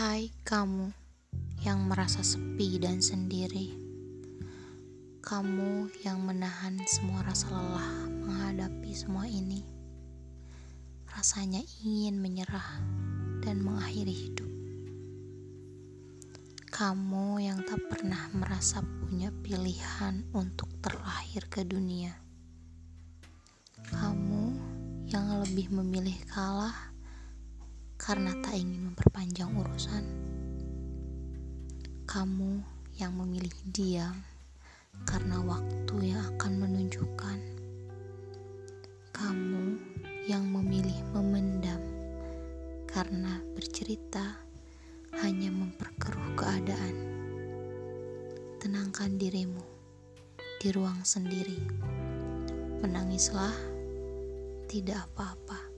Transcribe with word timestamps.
Kamu 0.00 0.88
yang 1.60 1.84
merasa 1.84 2.24
sepi 2.24 2.80
dan 2.80 3.04
sendiri, 3.04 3.68
kamu 5.20 5.92
yang 6.00 6.24
menahan 6.24 6.80
semua 6.88 7.20
rasa 7.20 7.52
lelah 7.52 8.08
menghadapi 8.08 8.96
semua 8.96 9.28
ini, 9.28 9.60
rasanya 11.12 11.60
ingin 11.84 12.16
menyerah 12.16 12.80
dan 13.44 13.60
mengakhiri 13.60 14.10
hidup. 14.10 14.50
Kamu 16.72 17.38
yang 17.44 17.60
tak 17.68 17.84
pernah 17.92 18.24
merasa 18.32 18.80
punya 18.80 19.28
pilihan 19.44 20.24
untuk 20.32 20.72
terlahir 20.80 21.44
ke 21.52 21.60
dunia, 21.62 22.16
kamu 23.92 24.56
yang 25.12 25.44
lebih 25.44 25.68
memilih 25.68 26.16
kalah 26.32 26.89
karena 28.10 28.34
tak 28.42 28.58
ingin 28.58 28.90
memperpanjang 28.90 29.54
urusan. 29.54 30.02
Kamu 32.10 32.58
yang 32.98 33.14
memilih 33.14 33.54
diam 33.70 34.18
karena 35.06 35.38
waktu 35.46 36.10
yang 36.10 36.18
akan 36.34 36.58
menunjukkan. 36.58 37.38
Kamu 39.14 39.78
yang 40.26 40.42
memilih 40.42 40.98
memendam 41.14 41.78
karena 42.90 43.38
bercerita 43.54 44.42
hanya 45.22 45.54
memperkeruh 45.54 46.34
keadaan. 46.34 46.96
Tenangkan 48.58 49.22
dirimu 49.22 49.62
di 50.58 50.74
ruang 50.74 50.98
sendiri. 51.06 51.62
Menangislah, 52.82 53.54
tidak 54.66 55.06
apa-apa. 55.14 55.69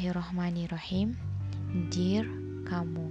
Bismillahirrohmanirrohim 0.00 1.12
Dear 1.92 2.24
kamu 2.64 3.04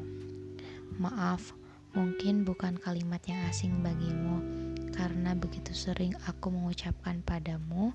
Maaf, 0.97 1.53
mungkin 1.93 2.41
bukan 2.41 2.81
kalimat 2.81 3.21
yang 3.29 3.37
asing 3.45 3.85
bagimu 3.85 4.41
Karena 4.89 5.37
begitu 5.37 5.69
sering 5.77 6.17
aku 6.25 6.49
mengucapkan 6.49 7.21
padamu 7.21 7.93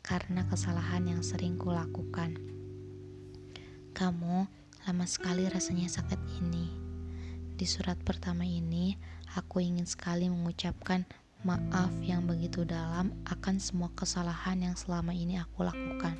Karena 0.00 0.48
kesalahan 0.48 1.12
yang 1.12 1.20
sering 1.20 1.60
kulakukan. 1.60 2.40
Kamu 3.92 4.48
lama 4.88 5.04
sekali 5.04 5.44
rasanya 5.52 5.92
sakit 5.92 6.40
ini. 6.40 6.72
Di 7.52 7.68
surat 7.68 8.00
pertama 8.00 8.48
ini 8.48 8.96
Aku 9.36 9.60
ingin 9.60 9.84
sekali 9.84 10.32
mengucapkan 10.32 11.04
maaf 11.44 11.92
yang 12.00 12.24
begitu 12.24 12.64
dalam 12.64 13.12
akan 13.28 13.60
semua 13.60 13.92
kesalahan 13.92 14.56
yang 14.64 14.72
selama 14.72 15.12
ini 15.12 15.36
aku 15.36 15.68
lakukan. 15.68 16.16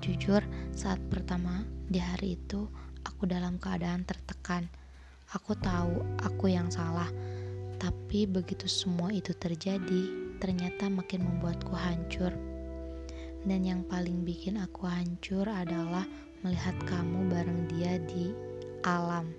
Jujur, 0.00 0.40
saat 0.72 1.02
pertama 1.12 1.66
di 1.90 2.00
hari 2.00 2.40
itu, 2.40 2.70
aku 3.04 3.28
dalam 3.28 3.60
keadaan 3.60 4.06
tertekan. 4.08 4.70
Aku 5.36 5.52
tahu 5.58 6.00
aku 6.24 6.48
yang 6.48 6.72
salah, 6.72 7.08
tapi 7.76 8.24
begitu 8.24 8.64
semua 8.70 9.12
itu 9.12 9.36
terjadi, 9.36 10.36
ternyata 10.40 10.88
makin 10.88 11.28
membuatku 11.28 11.76
hancur. 11.76 12.32
Dan 13.42 13.66
yang 13.66 13.82
paling 13.84 14.22
bikin 14.22 14.56
aku 14.56 14.86
hancur 14.86 15.44
adalah 15.50 16.06
melihat 16.46 16.74
kamu 16.86 17.30
bareng 17.30 17.60
dia 17.70 17.98
di 18.02 18.30
alam 18.86 19.30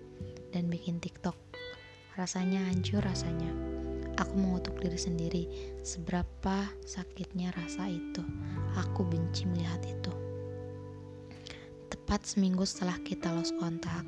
dan 0.51 0.67
bikin 0.71 0.99
TikTok. 0.99 1.35
Rasanya 2.15 2.69
hancur 2.69 3.01
rasanya. 3.03 3.51
Aku 4.21 4.37
mengutuk 4.37 4.77
diri 4.77 4.99
sendiri, 4.99 5.43
seberapa 5.81 6.69
sakitnya 6.85 7.49
rasa 7.57 7.89
itu. 7.89 8.21
Aku 8.77 9.01
benci 9.03 9.49
melihat 9.49 9.81
itu. 9.83 10.22
Tepat 12.03 12.35
seminggu 12.35 12.67
setelah 12.67 12.99
kita 13.07 13.31
lost 13.31 13.55
kontak, 13.63 14.03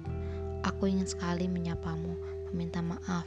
aku 0.68 0.92
ingin 0.92 1.08
sekali 1.08 1.48
menyapamu, 1.48 2.20
meminta 2.52 2.84
maaf. 2.84 3.24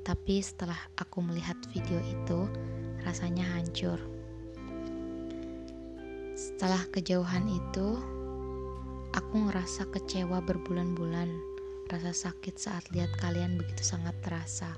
Tapi 0.00 0.40
setelah 0.40 0.80
aku 0.96 1.20
melihat 1.20 1.60
video 1.76 2.00
itu, 2.00 2.48
rasanya 3.04 3.44
hancur. 3.52 4.00
Setelah 6.32 6.88
kejauhan 6.88 7.52
itu, 7.52 8.00
aku 9.12 9.44
ngerasa 9.44 9.84
kecewa 9.92 10.40
berbulan-bulan. 10.40 11.28
Rasa 11.92 12.32
sakit 12.32 12.56
saat 12.56 12.88
lihat 12.96 13.12
kalian 13.20 13.60
begitu 13.60 13.84
sangat 13.84 14.16
terasa. 14.24 14.72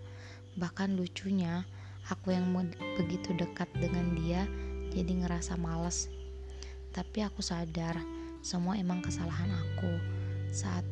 Bahkan 0.58 0.98
lucunya, 0.98 1.62
aku 2.10 2.34
yang 2.34 2.50
begitu 2.98 3.30
dekat 3.38 3.70
dengan 3.78 4.10
dia 4.18 4.42
jadi 4.90 5.22
ngerasa 5.22 5.54
males. 5.54 6.10
Tapi 6.90 7.22
aku 7.22 7.38
sadar 7.46 7.94
semua 8.40 8.76
emang 8.80 9.04
kesalahan 9.04 9.52
aku. 9.52 9.92
Saat 10.50 10.84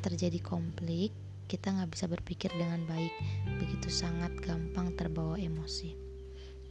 terjadi 0.00 0.40
konflik 0.40 1.12
kita 1.46 1.70
nggak 1.70 1.92
bisa 1.94 2.06
berpikir 2.10 2.50
dengan 2.56 2.82
baik. 2.88 3.12
Begitu 3.60 3.92
sangat 3.92 4.34
gampang 4.42 4.96
terbawa 4.98 5.38
emosi. 5.38 5.94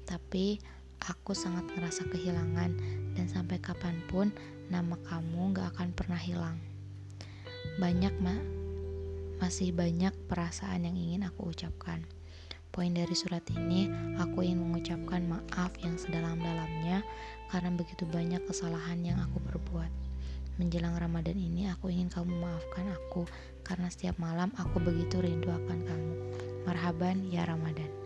Tapi 0.05 0.59
aku 1.05 1.37
sangat 1.37 1.69
ngerasa 1.73 2.09
kehilangan 2.11 2.71
dan 3.15 3.25
sampai 3.29 3.57
kapan 3.61 4.01
pun 4.09 4.33
nama 4.67 4.97
kamu 5.05 5.53
gak 5.53 5.77
akan 5.77 5.89
pernah 5.93 6.17
hilang. 6.19 6.57
Banyak 7.77 8.13
ma 8.21 8.35
masih 9.37 9.75
banyak 9.75 10.15
perasaan 10.31 10.87
yang 10.87 10.95
ingin 10.95 11.27
aku 11.27 11.51
ucapkan. 11.51 12.01
Poin 12.71 12.91
dari 12.91 13.15
surat 13.15 13.43
ini, 13.55 13.87
aku 14.19 14.43
ingin 14.43 14.59
mengucapkan 14.59 15.23
maaf 15.27 15.71
yang 15.79 15.95
sedalam-dalamnya 15.95 17.03
karena 17.47 17.71
begitu 17.71 18.03
banyak 18.07 18.43
kesalahan 18.47 18.99
yang 18.99 19.15
aku 19.19 19.39
perbuat. 19.47 20.04
Menjelang 20.55 20.95
Ramadan 20.95 21.35
ini 21.35 21.67
aku 21.67 21.91
ingin 21.91 22.07
kamu 22.07 22.31
maafkan 22.31 22.87
aku 22.95 23.27
karena 23.67 23.91
setiap 23.91 24.15
malam 24.15 24.55
aku 24.55 24.79
begitu 24.79 25.19
rindu 25.19 25.51
akan 25.51 25.79
kamu. 25.83 26.13
Marhaban 26.63 27.27
ya 27.27 27.43
Ramadan. 27.43 28.04